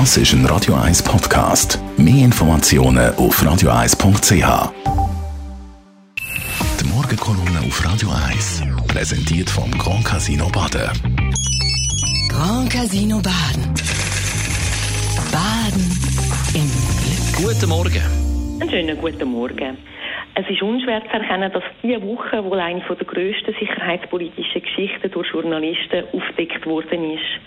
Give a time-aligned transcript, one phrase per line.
[0.00, 1.78] Das ist ein Radio 1 Podcast.
[1.96, 4.72] Mehr Informationen auf radio1.ch.
[6.80, 10.90] Die Morgenkolumne auf Radio 1 präsentiert vom Grand Casino Baden.
[12.28, 13.72] Grand Casino Baden.
[15.30, 15.86] Baden
[16.54, 16.68] im
[16.98, 17.54] Glück.
[17.54, 18.02] Guten Morgen.
[18.60, 19.78] Einen schönen guten Morgen.
[20.34, 25.30] Es ist unschwer zu erkennen, dass diese Woche wohl eine der grössten sicherheitspolitischen Geschichten durch
[25.30, 27.38] Journalisten aufgedeckt worden ist.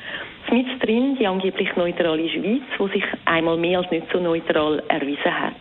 [0.52, 5.39] Mit drin die angeblich neutrale Schweiz, die sich einmal mehr als nicht so neutral erwiesen
[5.39, 5.53] hat.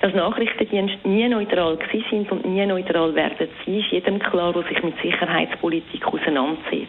[0.00, 4.64] Dass Nachrichtendienste nie neutral gewesen sind und nie neutral werden sie, ist jedem klar, der
[4.64, 6.88] sich mit Sicherheitspolitik auseinandersetzt.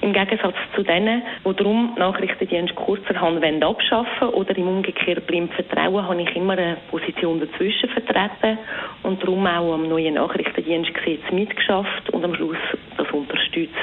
[0.00, 6.08] Im Gegensatz zu denen, die darum Nachrichtendienste kurzerhand abschaffen wollen oder im Umgekehrten blind vertrauen,
[6.08, 8.58] habe ich immer eine Position dazwischen vertreten
[9.04, 12.56] und darum auch am neuen Nachrichtendienstgesetz mitgeschafft und am Schluss
[12.96, 13.78] das unterstützt.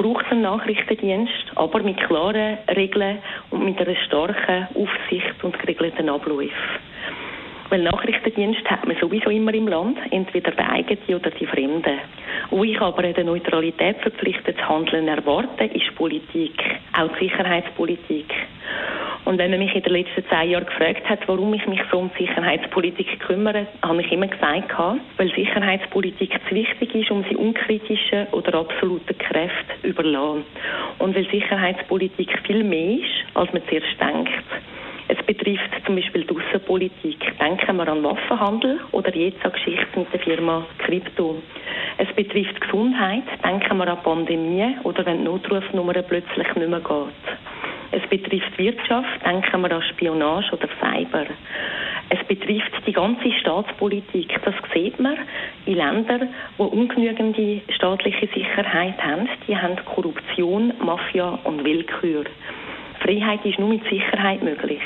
[0.00, 3.18] Es braucht einen Nachrichtendienst, aber mit klaren Regeln
[3.50, 6.54] und mit einer starken Aufsicht und geregelten Abläufen.
[7.68, 11.98] Weil Nachrichtendienst hat man sowieso immer im Land, entweder der eigene oder die Fremden.
[12.48, 16.64] Wo ich aber in der Neutralität verpflichtet zu handeln erwarte, ist Politik,
[16.98, 18.32] auch die Sicherheitspolitik.
[19.24, 21.98] Und wenn man mich in den letzten zehn Jahren gefragt hat, warum ich mich so
[21.98, 24.72] um Sicherheitspolitik kümmere, habe ich immer gesagt,
[25.16, 30.44] weil Sicherheitspolitik zu wichtig ist, um sie unkritischen oder absoluten Kräften überlassen.
[30.98, 34.30] Und weil Sicherheitspolitik viel mehr ist, als man zuerst denkt.
[35.12, 37.38] Es betrifft zum Beispiel die Außenpolitik.
[37.40, 41.42] Denken wir an Waffenhandel oder jetzt an Geschichte mit der Firma Crypto.
[41.98, 43.24] Es betrifft Gesundheit.
[43.44, 47.59] Denken wir an Pandemie oder wenn die Notrufnummer plötzlich nicht mehr geht.
[47.92, 49.24] Es betrifft Wirtschaft.
[49.24, 51.26] Denken wir an Spionage oder Cyber.
[52.08, 54.34] Es betrifft die ganze Staatspolitik.
[54.44, 55.16] Das sieht man
[55.66, 59.28] in Ländern, die ungenügende staatliche Sicherheit haben.
[59.46, 62.24] Die haben Korruption, Mafia und Willkür.
[63.00, 64.82] Freiheit ist nur mit Sicherheit möglich,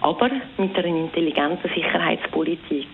[0.00, 2.88] aber mit einer intelligenten Sicherheitspolitik.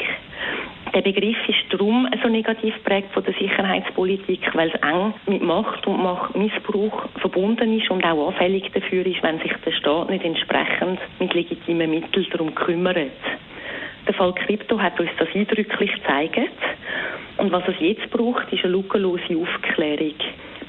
[0.94, 5.86] Der Begriff ist darum so negativ prägt von der Sicherheitspolitik, weil es eng mit Macht
[5.86, 11.00] und Machtmissbrauch verbunden ist und auch anfällig dafür ist, wenn sich der Staat nicht entsprechend
[11.18, 13.10] mit legitimen Mitteln darum kümmert.
[14.06, 16.36] Der Fall Krypto hat uns das eindrücklich gezeigt.
[17.38, 20.14] Und was es jetzt braucht, ist eine lückenlose Aufklärung.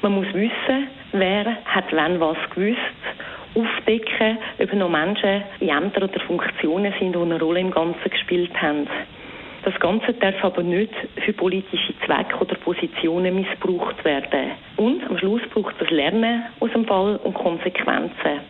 [0.00, 2.78] Man muss wissen, wer hat wann was gewusst
[3.54, 8.50] aufdecken, ob noch Menschen in Ämtern oder Funktionen sind, die eine Rolle im Ganzen gespielt
[8.60, 8.88] haben.
[9.64, 10.92] Das Ganze darf aber nicht
[11.24, 14.50] für politische Zwecke oder Positionen missbraucht werden.
[14.76, 18.40] Und am Schluss braucht es Lernen aus dem Fall und Konsequenzen.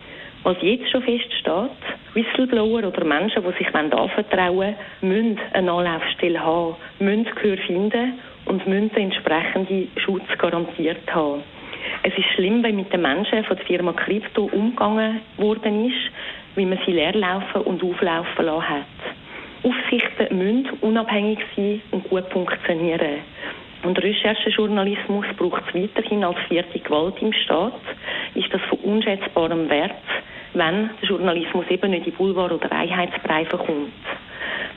[0.43, 1.71] Was jetzt schon feststeht,
[2.13, 8.67] Whistleblower oder Menschen, die sich anvertrauen wollen, müssen eine Anlaufstelle haben, müssen Gehör finden und
[8.67, 11.43] müssen den entsprechenden Schutz garantiert haben.
[12.03, 16.11] Es ist schlimm, wie mit den Menschen von der Firma Crypto umgegangen worden ist,
[16.55, 18.85] wie man sie leerlaufen und auflaufen lassen hat.
[19.85, 23.21] Aufsichten müssen unabhängig sein und gut funktionieren.
[23.83, 27.79] Und Recherchejournalismus braucht es weiterhin als vierte Gewalt im Staat.
[28.33, 29.91] Ist das von unschätzbarem Wert,
[30.53, 33.93] wenn der Journalismus eben nicht in Boulevard- oder Einheitsbereiche kommt.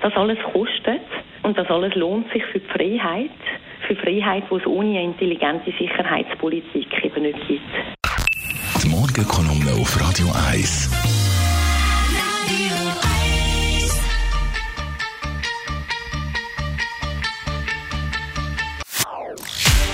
[0.02, 1.00] Das alles kostet
[1.42, 3.30] und das alles lohnt sich für die Freiheit,
[3.86, 7.62] für Freiheit, die es ohne eine intelligente Sicherheitspolitik eben nicht gibt.
[8.82, 11.17] Die Morgenkolumne auf Radio 1.